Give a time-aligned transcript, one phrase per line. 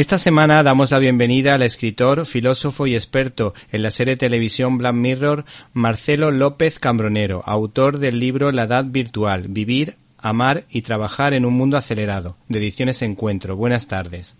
[0.00, 4.78] Esta semana damos la bienvenida al escritor, filósofo y experto en la serie de televisión
[4.78, 5.44] Black Mirror,
[5.74, 11.52] Marcelo López Cambronero, autor del libro La Edad Virtual, Vivir, Amar y Trabajar en un
[11.52, 13.56] Mundo Acelerado, de Ediciones Encuentro.
[13.56, 14.38] Buenas tardes.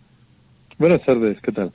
[0.78, 1.70] Buenas tardes, ¿qué tal?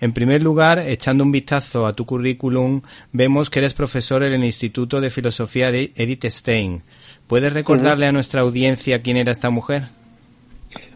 [0.00, 4.44] En primer lugar, echando un vistazo a tu currículum, vemos que eres profesor en el
[4.44, 6.82] Instituto de Filosofía de Edith Stein.
[7.28, 10.01] ¿Puedes recordarle a nuestra audiencia quién era esta mujer?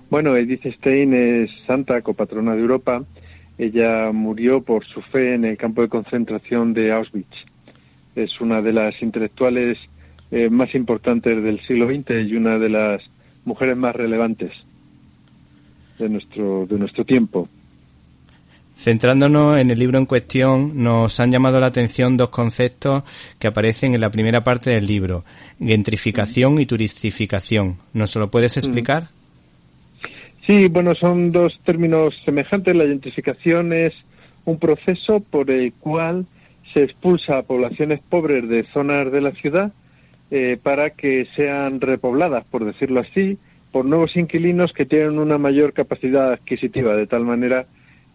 [0.08, 3.02] Bueno, Edith Stein es santa, copatrona de Europa.
[3.58, 7.44] Ella murió por su fe en el campo de concentración de Auschwitz.
[8.14, 9.78] Es una de las intelectuales
[10.30, 13.02] eh, más importantes del siglo XX y una de las
[13.44, 14.52] mujeres más relevantes
[15.98, 17.48] de nuestro, de nuestro tiempo.
[18.76, 23.04] Centrándonos en el libro en cuestión, nos han llamado la atención dos conceptos
[23.38, 25.24] que aparecen en la primera parte del libro,
[25.58, 27.78] gentrificación y turistificación.
[27.94, 28.58] ¿Nos lo puedes mm.
[28.58, 29.15] explicar?
[30.46, 32.74] Sí, bueno, son dos términos semejantes.
[32.76, 33.94] La gentrificación es
[34.44, 36.24] un proceso por el cual
[36.72, 39.72] se expulsa a poblaciones pobres de zonas de la ciudad
[40.30, 43.38] eh, para que sean repobladas, por decirlo así,
[43.72, 47.66] por nuevos inquilinos que tienen una mayor capacidad adquisitiva, de tal manera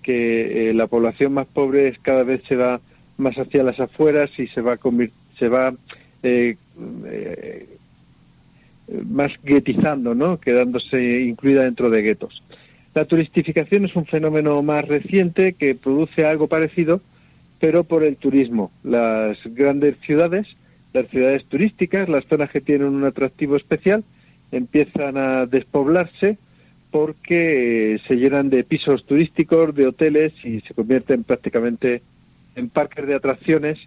[0.01, 2.79] que eh, la población más pobre cada vez se va
[3.17, 4.77] más hacia las afueras y se va
[5.37, 5.73] se va
[6.23, 6.55] eh,
[9.11, 10.39] más guetizando, ¿no?
[10.39, 12.41] quedándose incluida dentro de guetos.
[12.93, 17.01] La turistificación es un fenómeno más reciente que produce algo parecido,
[17.59, 18.71] pero por el turismo.
[18.83, 20.47] Las grandes ciudades,
[20.93, 24.03] las ciudades turísticas, las zonas que tienen un atractivo especial,
[24.51, 26.37] empiezan a despoblarse
[26.91, 32.01] porque se llenan de pisos turísticos, de hoteles y se convierten prácticamente
[32.55, 33.79] en parques de atracciones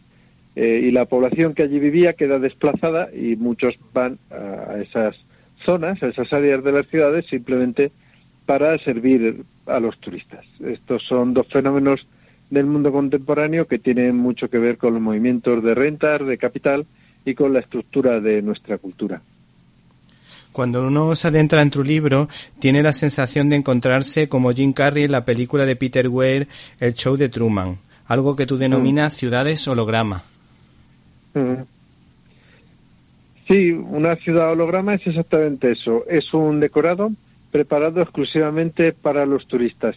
[0.56, 5.16] eh, y la población que allí vivía queda desplazada y muchos van a esas
[5.64, 7.90] zonas, a esas áreas de las ciudades simplemente
[8.46, 10.44] para servir a los turistas.
[10.64, 12.06] Estos son dos fenómenos
[12.50, 16.86] del mundo contemporáneo que tienen mucho que ver con los movimientos de rentas, de capital
[17.24, 19.22] y con la estructura de nuestra cultura.
[20.52, 22.28] Cuando uno se adentra en tu libro,
[22.60, 26.46] tiene la sensación de encontrarse como Jim Carrey en la película de Peter Weir,
[26.78, 29.18] El Show de Truman, algo que tú denominas mm.
[29.18, 30.22] ciudades holograma.
[33.48, 36.04] Sí, una ciudad holograma es exactamente eso.
[36.08, 37.10] Es un decorado
[37.50, 39.96] preparado exclusivamente para los turistas.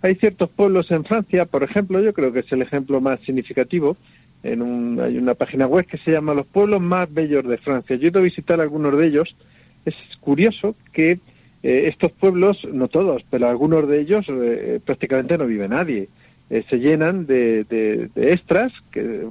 [0.00, 3.96] Hay ciertos pueblos en Francia, por ejemplo, yo creo que es el ejemplo más significativo.
[4.42, 7.96] En un, hay una página web que se llama Los pueblos más bellos de Francia.
[7.96, 9.34] Yo he ido a visitar algunos de ellos.
[9.86, 11.12] Es curioso que
[11.62, 16.08] eh, estos pueblos, no todos, pero algunos de ellos eh, prácticamente no vive nadie.
[16.50, 19.26] Eh, se llenan de, de, de extras que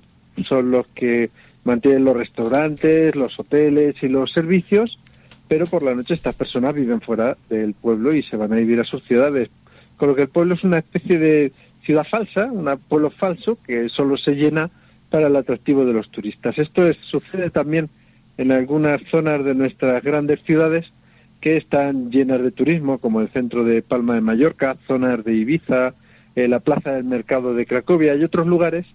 [0.47, 1.29] son los que
[1.63, 4.99] mantienen los restaurantes, los hoteles y los servicios,
[5.47, 8.79] pero por la noche estas personas viven fuera del pueblo y se van a vivir
[8.79, 9.49] a sus ciudades.
[9.97, 11.51] Con lo que el pueblo es una especie de
[11.85, 14.69] ciudad falsa, un pueblo falso que solo se llena
[15.09, 16.57] para el atractivo de los turistas.
[16.57, 17.89] Esto es, sucede también
[18.38, 20.91] en algunas zonas de nuestras grandes ciudades
[21.39, 25.93] que están llenas de turismo, como el centro de Palma de Mallorca, zonas de Ibiza,
[26.35, 28.88] eh, la plaza del mercado de Cracovia y otros lugares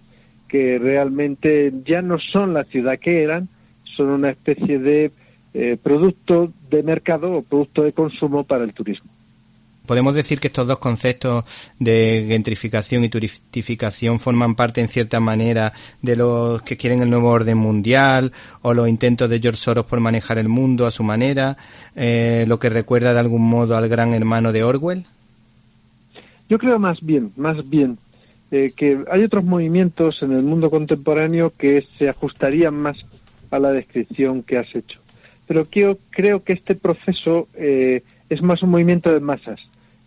[0.49, 3.49] que realmente ya no son la ciudad que eran,
[3.97, 5.13] son una especie de
[5.55, 9.11] eh, producto de mercado o producto de consumo para el turismo.
[9.89, 11.45] Podemos decir que estos dos conceptos
[11.79, 15.73] de gentrificación y turistificación forman parte en cierta manera
[16.03, 19.99] de los que quieren el nuevo orden mundial o los intentos de George Soros por
[20.01, 21.57] manejar el mundo a su manera,
[21.97, 25.07] eh, lo que recuerda de algún modo al gran hermano de Orwell.
[26.51, 27.99] Yo creo más bien, más bien,
[28.51, 32.97] eh, que hay otros movimientos en el mundo contemporáneo que se ajustarían más
[33.51, 35.01] a la descripción que has hecho.
[35.47, 35.67] Pero
[36.11, 39.61] creo, que este proceso eh, es más un movimiento de masas,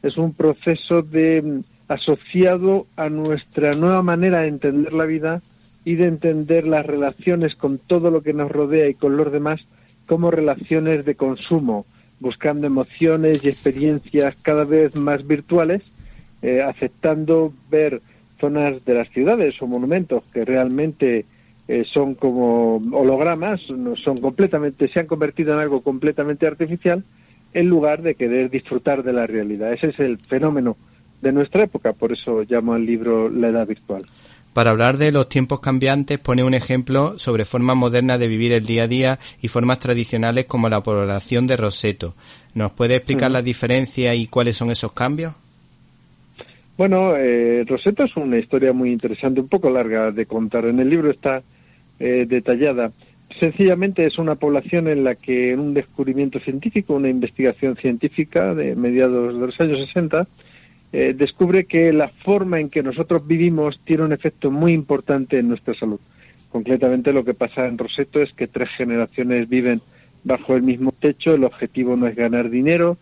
[0.03, 5.41] es un proceso de mm, asociado a nuestra nueva manera de entender la vida
[5.83, 9.61] y de entender las relaciones con todo lo que nos rodea y con los demás
[10.05, 11.85] como relaciones de consumo,
[12.19, 15.81] buscando emociones y experiencias cada vez más virtuales,
[16.41, 18.01] eh, aceptando ver
[18.41, 21.25] zonas de las ciudades o monumentos que realmente
[21.67, 23.61] eh, son como hologramas,
[24.03, 27.05] son completamente, se han convertido en algo completamente artificial,
[27.53, 29.71] en lugar de querer disfrutar de la realidad.
[29.71, 30.75] Ese es el fenómeno
[31.21, 34.03] de nuestra época, por eso llamo al libro La Edad Virtual.
[34.53, 38.65] Para hablar de los tiempos cambiantes, pone un ejemplo sobre formas modernas de vivir el
[38.65, 42.15] día a día y formas tradicionales como la población de Roseto.
[42.53, 45.33] ¿Nos puede explicar las diferencias y cuáles son esos cambios?
[46.77, 50.65] Bueno, eh, Roseto es una historia muy interesante, un poco larga de contar.
[50.65, 51.43] En el libro está
[51.99, 52.91] eh, detallada.
[53.39, 59.33] Sencillamente es una población en la que un descubrimiento científico, una investigación científica de mediados
[59.33, 60.27] de los años 60,
[60.93, 65.47] eh, descubre que la forma en que nosotros vivimos tiene un efecto muy importante en
[65.47, 65.99] nuestra salud.
[66.49, 69.81] Concretamente lo que pasa en Roseto es que tres generaciones viven
[70.23, 72.97] bajo el mismo techo, el objetivo no es ganar dinero,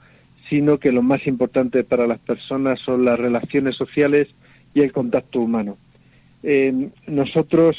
[0.49, 4.27] sino que lo más importante para las personas son las relaciones sociales
[4.73, 5.77] y el contacto humano.
[6.43, 7.75] Eh, nosotros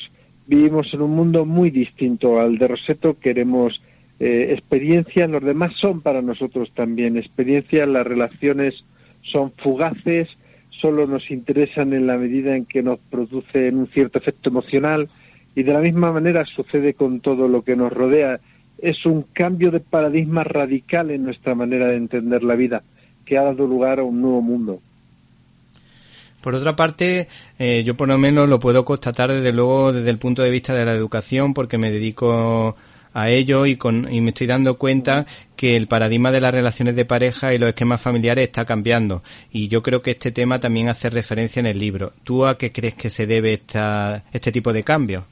[0.46, 3.80] vivimos en un mundo muy distinto al de Roseto, queremos
[4.18, 8.84] eh, experiencia, los demás son para nosotros también experiencia, las relaciones
[9.22, 10.28] son fugaces,
[10.70, 15.08] solo nos interesan en la medida en que nos producen un cierto efecto emocional
[15.54, 18.40] y de la misma manera sucede con todo lo que nos rodea.
[18.82, 22.82] Es un cambio de paradigma radical en nuestra manera de entender la vida
[23.24, 24.80] que ha dado lugar a un nuevo mundo.
[26.40, 27.28] Por otra parte,
[27.58, 30.74] eh, yo por lo menos lo puedo constatar desde luego desde el punto de vista
[30.74, 32.76] de la educación porque me dedico
[33.12, 36.96] a ello y, con, y me estoy dando cuenta que el paradigma de las relaciones
[36.96, 39.22] de pareja y los esquemas familiares está cambiando.
[39.52, 42.12] Y yo creo que este tema también hace referencia en el libro.
[42.24, 45.24] ¿Tú a qué crees que se debe esta, este tipo de cambio?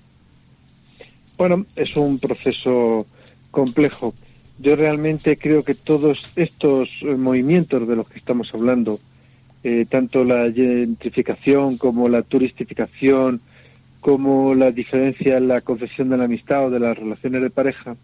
[1.38, 3.06] Bueno, es un proceso
[3.50, 4.14] complejo.
[4.58, 8.98] Yo realmente creo que todos estos eh, movimientos de los que estamos hablando,
[9.62, 13.40] eh, tanto la gentrificación como la turistificación,
[14.00, 17.96] como la diferencia en la concepción de la amistad o de las relaciones de pareja,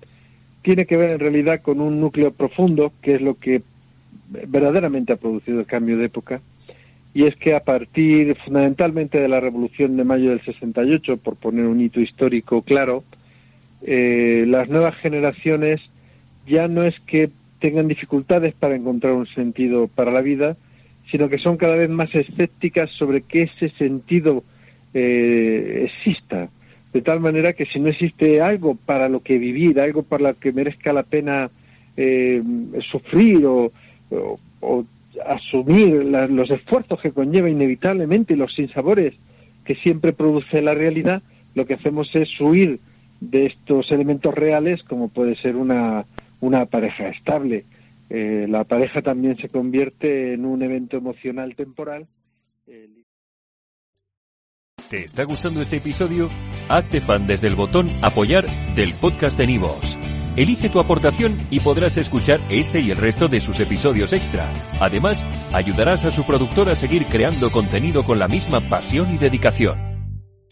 [0.63, 3.63] tiene que ver en realidad con un núcleo profundo, que es lo que
[4.49, 6.41] verdaderamente ha producido el cambio de época,
[7.13, 11.67] y es que a partir fundamentalmente de la Revolución de Mayo del 68, por poner
[11.67, 13.05] un hito histórico claro,
[13.87, 15.81] eh, las nuevas generaciones
[16.47, 20.57] ya no es que tengan dificultades para encontrar un sentido para la vida,
[21.11, 24.43] sino que son cada vez más escépticas sobre qué ese sentido
[24.95, 26.49] eh, exista.
[26.93, 30.39] De tal manera que si no existe algo para lo que vivir, algo para lo
[30.39, 31.51] que merezca la pena
[31.97, 32.43] eh,
[32.91, 33.73] sufrir o,
[35.27, 39.15] asumir los esfuerzos que conlleva inevitablemente y los sinsabores
[39.65, 41.23] que siempre produce la realidad,
[41.55, 42.81] lo que hacemos es huir
[43.21, 46.05] de estos elementos reales como puede ser una,
[46.41, 47.65] una pareja estable.
[48.11, 52.07] Eh, la pareja también se convierte en un evento emocional temporal.
[54.91, 56.29] ¿Te está gustando este episodio?
[56.69, 59.99] Hazte fan desde el botón Apoyar del podcast de Nivos.
[60.37, 64.53] Elige tu aportación y podrás escuchar este y el resto de sus episodios extra.
[64.81, 69.94] Además, ayudarás a su productor a seguir creando contenido con la misma pasión y dedicación.